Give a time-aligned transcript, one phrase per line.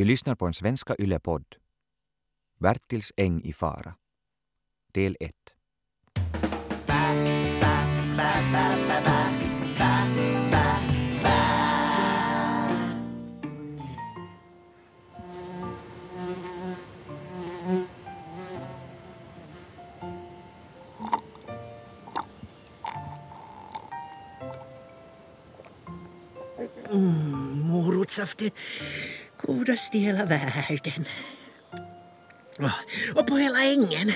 [0.00, 1.44] Du lyssnar på en svenska yllepodd.
[2.60, 3.94] Bertils äng i fara.
[4.92, 5.34] Del 1.
[26.92, 28.50] Mm, Morotssaft är
[29.46, 31.04] godast i hela världen.
[33.14, 34.12] Och på hela ängen.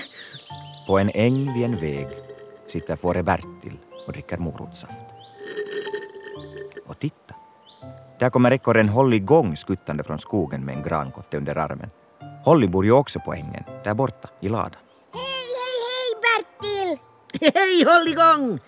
[0.87, 2.07] På en äng vid en väg
[2.67, 3.77] sitter fåre Bertil
[4.07, 5.05] och dricker morotssaft.
[6.85, 7.35] Och titta!
[8.19, 11.89] Där kommer ekorren Holly Gång skuttande från skogen med en grankotte under armen.
[12.43, 14.81] Holly bor ju också på ängen, där borta i ladan.
[15.13, 15.23] Hej,
[15.61, 16.99] hej, hej Bertil!
[17.53, 18.59] Hej, håll igång!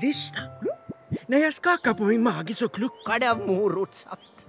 [0.00, 0.40] Lyssna.
[1.26, 4.46] När jag skakar på min mage så kluckar det av morotssaft.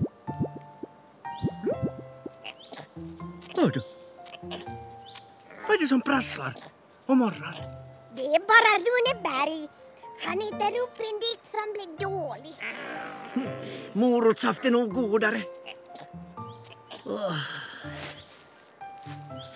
[3.62, 3.82] Hör du?
[5.68, 6.56] Vad är det som prasslar
[7.06, 7.56] och morrar?
[8.16, 9.68] Det är bara Rune Berg.
[10.26, 12.56] Han äter upp en dikt som blir dålig.
[13.94, 15.42] Morotssaft är nog godare.
[17.06, 17.38] Åh.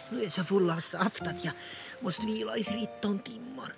[0.09, 1.53] Nu är jag så full av saft att jag
[1.99, 3.73] måste vila i 13 timmar.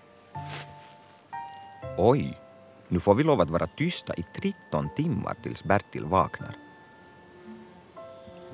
[1.97, 2.39] Oj,
[2.87, 6.66] nu får vi lov att vara tysta i 13 timmar tills Bertil vaknar.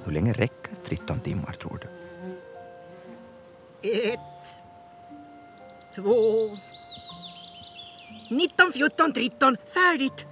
[0.05, 1.87] Hur länge räcker 13 timmar tror du?
[3.89, 4.59] Ett,
[5.95, 6.49] två,
[8.29, 9.57] 19, 14, 13.
[9.73, 10.25] Färdigt!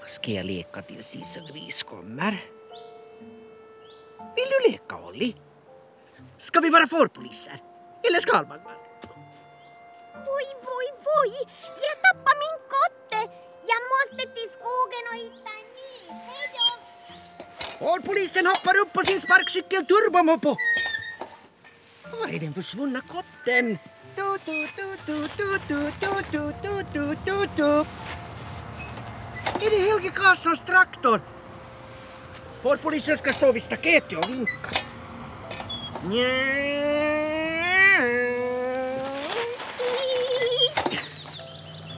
[0.00, 2.30] Vad ska jag leka tills Sissa Gris kommer?
[4.36, 5.36] Vill du leka, Olli?
[6.38, 7.62] Ska vi vara fårpoliser?
[8.08, 8.76] Eller skalbaggar?
[10.14, 11.32] Voj, voj, voj!
[17.80, 20.56] Polisen hoppar upp på sin sparkcykel-turbomopo!
[22.12, 23.78] Var är den försvunna kotten?
[29.60, 31.20] Är det Helge Karlssons traktor?
[32.62, 34.70] Fårpolisen ska stå vid staketet och vinka.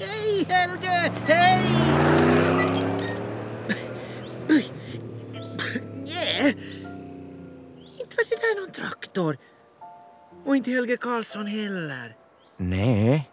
[0.01, 1.13] Hej Helge!
[10.63, 12.17] Inte Helge Karlsson heller.
[12.57, 13.31] Nej,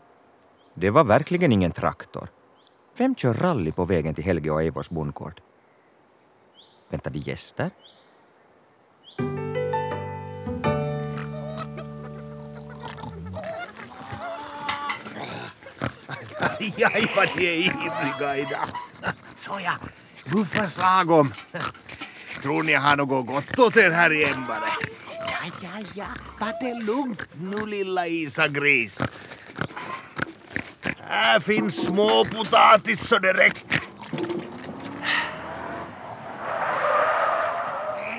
[0.74, 2.30] det var verkligen ingen traktor.
[2.98, 5.42] Vem kör rally på vägen till Helge och Eivors bondgård?
[6.90, 7.70] Väntar de gäster?
[16.60, 18.68] Aj, vad ni är ivriga idag.
[19.36, 19.74] Såja,
[20.24, 21.34] ruffas lagom.
[22.42, 24.70] Tror ni jag har något gott åt er här i ämbare?
[25.44, 26.08] Ja, ja, ja.
[26.40, 28.98] Ta det lugnt nu, lilla Isa-gris.
[30.98, 33.84] Här finns små potatis så det räcker.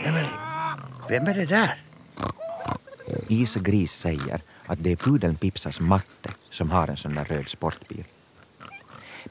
[0.03, 0.27] Nej, men,
[1.09, 1.83] vem är det där?
[3.29, 7.49] Isa Gris säger att det är pudeln Pipsas matte som har en sån där röd
[7.49, 8.05] sportbil.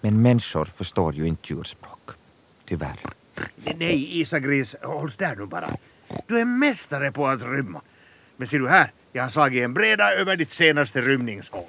[0.01, 2.09] Men människor förstår ju inte djurspråk.
[2.66, 3.00] Tyvärr.
[3.75, 5.69] Nej, Isa-gris, hålls där nu bara.
[6.29, 7.81] Du är mästare på att rymma.
[8.38, 11.66] Men ser du här, jag har slagit en breda över ditt senaste rymningshål.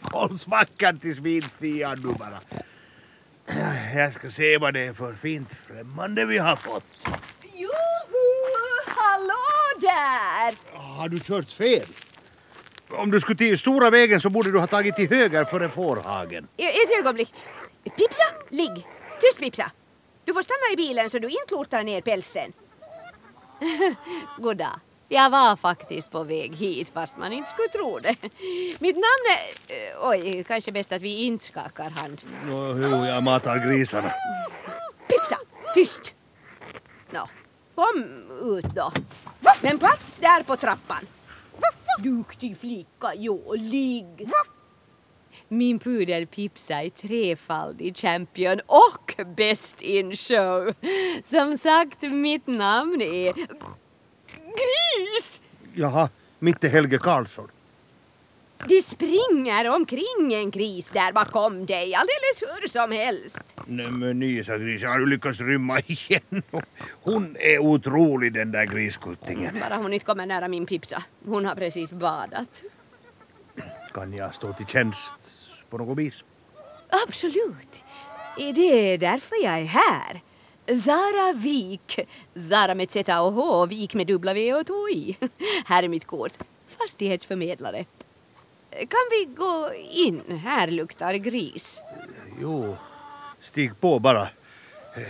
[0.00, 2.40] Håll smackan till svinstian nu bara.
[3.94, 7.08] Jag ska se vad det är för fint främmande vi har fått.
[7.42, 8.86] Joho!
[8.86, 10.78] Hallå där!
[10.78, 11.86] Har du kört fel?
[12.90, 16.48] Om du skulle till stora vägen så borde du ha tagit till höger före fårhagen.
[16.56, 17.32] Ett ögonblick.
[17.84, 18.86] Pipsa, ligg!
[19.20, 19.70] Tyst Pipsa!
[20.24, 22.52] Du får stanna i bilen så du inte lortar ner pälsen.
[24.38, 24.80] Goddag.
[25.08, 28.16] Jag var faktiskt på väg hit fast man inte skulle tro det.
[28.78, 29.74] Mitt namn är...
[29.74, 32.22] eh, Oj, kanske bäst att vi inte skakar hand.
[32.46, 34.12] Nå, Jo, jag matar grisarna.
[35.08, 35.38] Pipsa,
[35.74, 36.14] tyst!
[37.10, 37.28] Nå,
[37.74, 38.04] kom
[38.58, 38.92] ut då.
[39.62, 41.06] Men plats där på trappan.
[41.98, 44.28] Duktig flicka, jo, ligg.
[45.48, 50.74] Min pudel Pipsa är trefaldig champion och bäst in show.
[51.24, 53.32] Som sagt, mitt namn är...
[54.42, 55.40] Gris!
[55.74, 56.08] Jaha,
[56.38, 57.48] mitt är Helge Karlsson.
[58.68, 63.44] De springer omkring en gris där bakom dig alldeles hur som helst.
[63.66, 66.42] Nej men Isa-gris, har du lyckats rymma igen?
[67.02, 69.60] Hon är otrolig den där griskultingen.
[69.60, 71.02] Bara hon inte kommer nära min Pipsa.
[71.24, 72.62] Hon har precis badat.
[73.96, 75.14] Kan jag stå till tjänst
[75.70, 76.24] på något vis?
[77.08, 77.82] Absolut.
[78.36, 80.20] Det är därför jag är här.
[80.84, 81.98] Zara Wik.
[82.50, 85.16] Zara med Z och H, Wik med W och 2 I.
[85.66, 86.32] Här är mitt kort.
[86.78, 87.84] Fastighetsförmedlare.
[88.70, 90.38] Kan vi gå in?
[90.44, 91.80] Här luktar gris.
[92.40, 92.76] Jo,
[93.40, 94.28] stig på bara.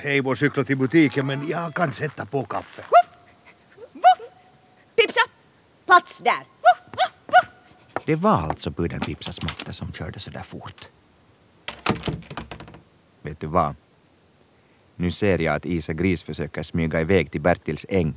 [0.02, 2.84] Eivor cykla till butiken men jag kan sätta på kaffe.
[3.92, 4.28] Voff!
[4.96, 5.20] Pipsa!
[5.86, 6.32] Plats där!
[6.38, 6.75] Voff, voff, voff.
[8.06, 10.88] Det var alltså pudden Pipsas matte som körde så där fort.
[13.22, 13.74] Vet du vad?
[14.96, 18.14] Nu ser jag att Isa Gris försöker smyga iväg till Bertils äng.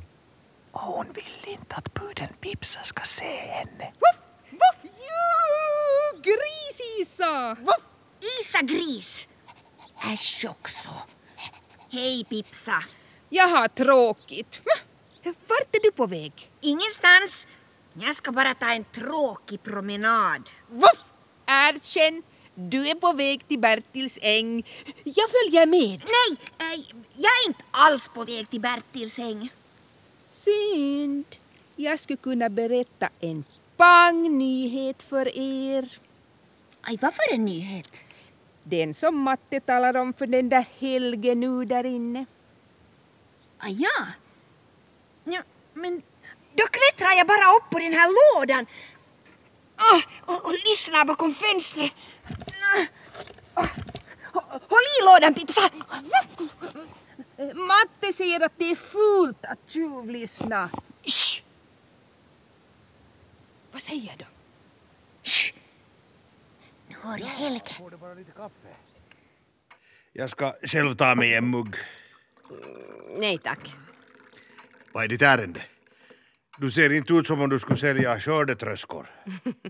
[0.72, 3.92] Och hon vill inte att pudden Pipsa ska se henne.
[4.00, 4.80] Voff, voff.
[4.82, 7.56] Jo, gris-Isa!
[7.60, 7.84] Voff!
[8.40, 9.28] Isa Gris!
[10.12, 10.90] Äsch också.
[11.90, 12.84] Hej Pipsa.
[13.28, 14.60] Jag har tråkigt.
[15.24, 16.50] Vart är du på väg?
[16.60, 17.46] Ingenstans.
[17.94, 20.50] Jag ska bara ta en tråkig promenad.
[20.68, 20.98] Voff!
[21.46, 22.22] Erkänn,
[22.54, 24.66] du är på väg till Bertils äng.
[25.04, 26.02] Jag följer med.
[26.16, 26.80] Nej, eh,
[27.16, 29.48] jag är inte alls på väg till Bertils äng.
[30.30, 31.24] Synd.
[31.76, 33.44] Jag skulle kunna berätta en
[33.76, 35.98] pangnyhet för er.
[36.82, 38.00] Aj, vad för en nyhet?
[38.64, 42.26] Den som matte talar om för den där Helge nu där inne.
[43.58, 44.06] Ah, ja.
[45.24, 45.42] ja.
[45.74, 46.02] Men
[46.54, 48.08] då klättrar jag bara upp på den här
[48.38, 48.66] lådan
[49.76, 50.00] ah,
[50.32, 51.92] och, och lyssnar bakom fönstret.
[53.54, 53.66] Ah,
[54.68, 55.70] Håll i lådan, Pipsa!
[57.54, 60.70] Matte säger att det är fult att tjuvlyssna.
[61.04, 61.42] Shh,
[63.72, 64.24] Vad säger du?
[65.22, 65.54] shh.
[66.88, 67.74] Nu hör jag Helge.
[70.12, 71.74] Jag ska själv ta mig en mugg.
[73.18, 73.72] Nej tack.
[74.92, 75.62] Vad är ditt ärende?
[76.60, 79.06] Du ser inte ut som om du skulle sälja skördetröskor.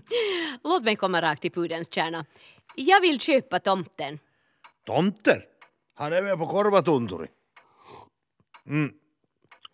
[0.63, 2.25] Låt mig komma rakt till pudelns kärna.
[2.75, 4.19] Jag vill köpa tomten.
[4.85, 5.41] Tomten?
[5.95, 7.27] Han är väl på Korvatunturi?
[8.67, 8.91] Mm.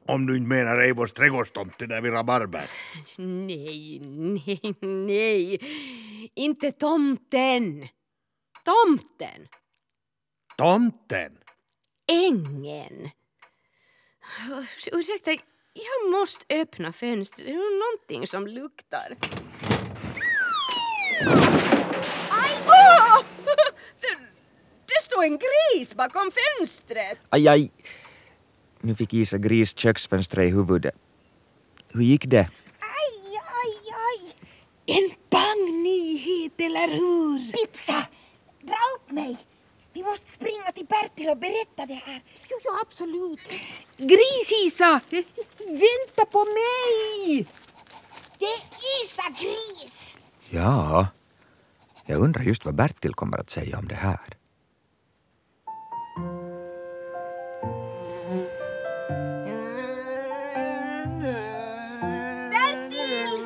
[0.07, 2.69] Om du inte menar Eivors trädgårdstomte där vid Rabarber.
[3.17, 5.59] Nej, nej, nej.
[6.35, 7.87] Inte tomten.
[8.65, 9.47] Tomten.
[10.57, 11.37] Tomten?
[12.07, 13.09] Ängen.
[14.91, 15.31] Ursäkta,
[15.77, 17.47] jag måste öppna fönstret.
[17.47, 19.17] Det är någonting som luktar.
[22.67, 23.23] Åh!
[24.01, 24.17] Det,
[24.85, 27.17] det står en gris bakom fönstret.
[27.29, 27.71] Aj, aj.
[28.81, 30.95] Nu fick Isa Gris köksfönstret i huvudet.
[31.93, 32.49] Hur gick det?
[32.81, 33.73] Aj, aj,
[34.07, 34.35] aj!
[34.85, 37.51] En pangnyhet, eller hur?
[37.51, 38.07] Pipsa,
[38.61, 39.37] dra upp mig!
[39.97, 42.21] Vi måste springa till Bertil och berätta det här.
[42.49, 43.39] Jo, ja, absolut.
[43.97, 45.01] Gris-Isa,
[45.59, 47.47] vänta på mig!
[48.39, 48.59] Det är
[49.03, 50.15] Isa Gris!
[50.49, 51.07] Ja,
[52.05, 54.37] jag undrar just vad Bertil kommer att säga om det här.
[62.51, 63.45] Bertil!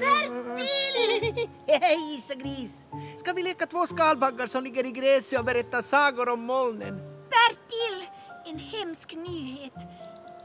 [0.00, 1.48] Bertil!
[1.80, 2.84] Hej Isa Gris!
[3.30, 6.96] Ska vi leka två skalbaggar som ligger i gräset och berätta sagor om molnen?
[7.30, 8.08] Bertil!
[8.46, 9.72] En hemsk nyhet.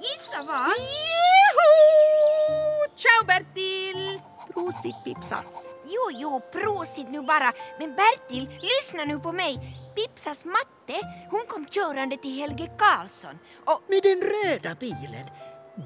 [0.02, 0.68] Gissa vad?
[1.10, 1.74] Juhu!
[2.96, 4.22] Ciao, Bertil!
[4.54, 5.38] Prosit Pipsa!
[5.86, 7.52] Jo, jo, prosit nu bara.
[7.80, 9.78] Men Bertil, lyssna nu på mig.
[9.96, 13.40] Pipsas matte, hon kom körande till Helge Karlsson.
[13.66, 15.26] Och Med den röda bilen.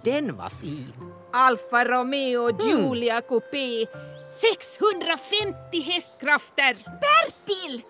[0.03, 0.93] Den var fin.
[1.33, 3.85] Alfa Romeo Giulia Coupé.
[4.31, 6.75] 650 hästkrafter.
[7.01, 7.83] Bertil!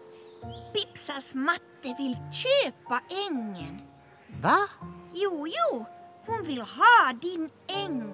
[0.74, 3.82] Pipsas matte vill köpa ängen.
[4.42, 4.58] Va?
[5.14, 5.86] Jo, jo,
[6.26, 8.14] hon vill ha din äng.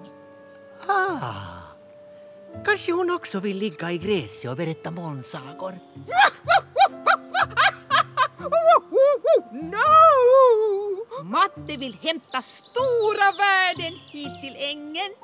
[0.86, 1.56] Ah.
[2.64, 5.78] Kanske hon också vill ligga i gräset och berätta molnsagor?
[9.52, 9.86] No!
[11.22, 15.14] Matte vill hämta stora värden hit till ängen.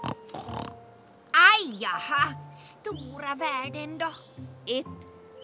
[1.33, 4.13] Aj, jaha, stora värden då.
[4.67, 4.87] Ett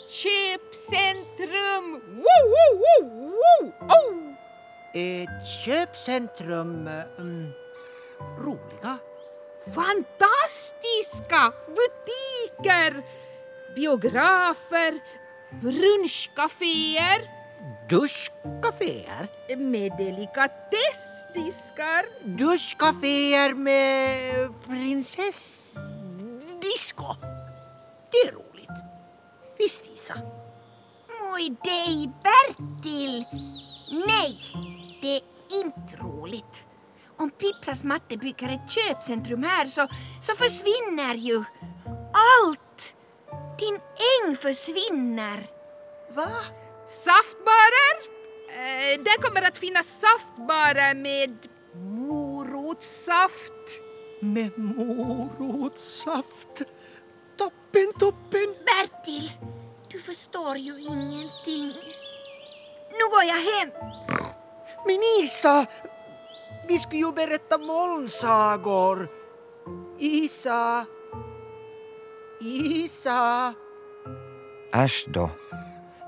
[0.09, 1.87] köpcentrum.
[2.25, 3.73] Woo, woo, woo, woo.
[3.80, 4.35] Oh!
[4.95, 6.88] Ett köpcentrum...
[7.18, 7.52] Mm,
[8.38, 8.99] roliga.
[9.75, 13.02] Fantastiska butiker,
[13.75, 15.00] biografer,
[15.62, 17.38] brunchcaféer
[17.88, 19.28] Duschcaféer.
[19.57, 22.04] med delikatessdiskar.
[22.25, 27.14] Duschcaféer med prinsessdisco.
[28.11, 28.78] Det är roligt.
[29.59, 30.14] Visst, Isa?
[31.35, 33.25] Oj dig, Bertil!
[34.07, 34.38] Nej,
[35.02, 35.23] det är
[35.64, 36.64] inte roligt.
[37.18, 39.88] Om Pipsas matte bygger ett köpcentrum här så,
[40.23, 41.45] så försvinner ju
[42.12, 42.95] allt.
[43.59, 45.47] Din äng försvinner.
[46.14, 46.28] Va?
[46.88, 48.18] Saftbarer,
[48.49, 53.52] Eh, där kommer att finnas saftbarer med morotssaft.
[54.21, 56.62] Med morotssaft.
[57.37, 58.54] Toppen, toppen.
[58.66, 59.33] Bertil,
[59.92, 61.73] du förstår ju ingenting.
[62.90, 63.71] Nu går jag hem.
[64.87, 65.66] Men Isa,
[66.68, 69.09] vi skulle ju berätta molnsagor.
[69.99, 70.87] Isa,
[72.40, 73.54] Isa.
[74.75, 75.30] Äsch då.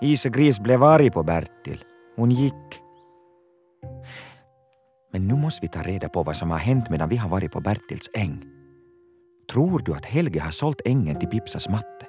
[0.03, 1.85] Isegris blev arg på Bertil.
[2.17, 2.81] Hon gick.
[5.13, 7.53] Men nu måste vi ta reda på vad som har hänt medan vi har varit
[7.53, 8.45] på Bertils äng.
[9.53, 12.07] Tror du att Helge har sålt ängen till Pipsas matte?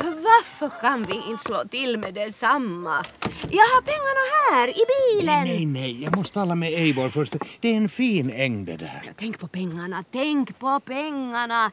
[0.00, 3.04] Varför kan vi inte slå till med detsamma?
[3.50, 5.44] Jag har pengarna här i bilen.
[5.44, 7.36] Nej, nej, jag måste tala med Eivor först.
[7.60, 9.12] Det är en fin äng det där.
[9.16, 11.70] Tänk på pengarna, tänk på pengarna.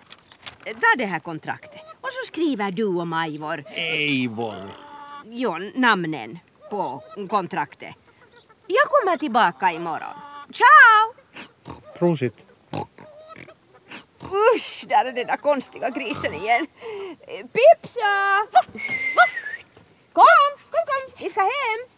[0.66, 4.56] Ta det här kontraktet och så skriver du och Majvor Eivor.
[5.26, 6.40] jo, namnen
[6.70, 7.96] på kontraktet.
[8.68, 10.16] Jag kommer tillbaka imorgon.
[10.54, 11.14] Ciao!
[12.00, 12.46] Prosit.
[14.56, 16.68] Usch, där är den där konstiga grisen igen.
[17.28, 18.46] Pipsa!
[20.14, 20.24] Kom,
[20.72, 21.91] kom, kom, vi ska hem.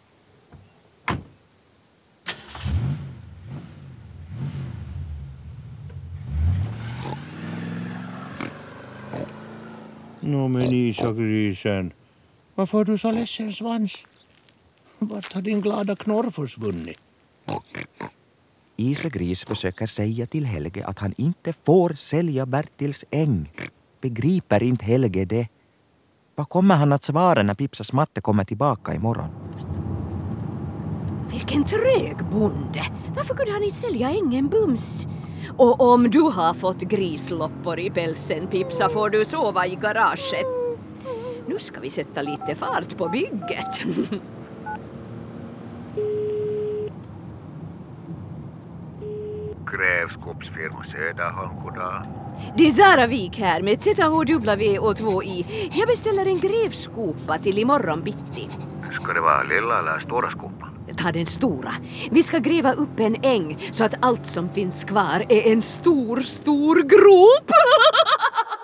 [10.26, 11.92] Nå men Isa-grisen,
[12.56, 14.06] varför har du så ledsen svans?
[15.00, 16.98] Vart har din glada knorr försvunnit?
[18.78, 23.52] Isegris försöker säga till Helge att han inte får sälja Bertils äng.
[24.02, 25.48] Begriper inte Helge det?
[26.36, 29.30] Vad kommer han att svara när Pipsas matte kommer tillbaka imorgon?
[31.32, 32.84] Vilken trög bonde!
[33.16, 35.08] Varför kunde han inte sälja ängen bums?
[35.58, 40.46] Och om du har fått grisloppor i pälsen, Pipsa, får du sova i garaget.
[41.48, 43.84] Nu ska vi sätta lite fart på bygget.
[49.72, 52.06] Grävskopsfirma Söderholm, goddag.
[52.58, 55.46] Det är Sara Wik här med ZHW och 2i.
[55.72, 58.50] Jag beställer en grävskopa till imorgon bitti.
[59.02, 60.73] Ska det vara lilla eller stora skopan?
[61.04, 61.74] Ta den stora.
[62.12, 66.22] Vi ska gräva upp en äng så att allt som finns kvar är en stor,
[66.22, 67.52] stor grop.